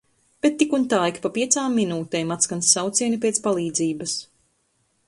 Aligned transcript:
Bet 0.43 0.55
tik 0.61 0.71
un 0.77 0.85
tā 0.93 1.01
ik 1.11 1.19
pa 1.25 1.31
piecām 1.35 1.77
minūtēm 1.81 2.35
atskan 2.37 2.65
saucieni 2.71 3.21
pēc 3.29 3.43
palīdzības! 3.49 4.19